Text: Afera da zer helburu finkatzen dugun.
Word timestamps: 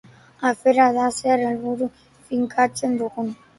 Afera 0.51 0.87
da 0.95 1.09
zer 1.19 1.45
helburu 1.49 1.89
finkatzen 2.31 3.01
dugun. 3.05 3.33